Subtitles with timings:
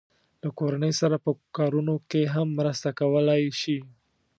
[0.41, 3.77] له کورنۍ سره په کارونو کې هم مرسته کولای شي.